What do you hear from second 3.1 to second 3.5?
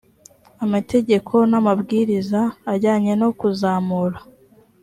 no